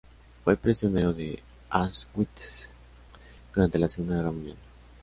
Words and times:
Fue 0.43 0.57
prisionero 0.57 1.13
de 1.13 1.43
Auschwitz 1.69 2.67
durante 3.53 3.77
de 3.77 3.83
la 3.83 3.87
Segunda 3.87 4.15
Guerra 4.15 4.31
Mundial. 4.31 4.57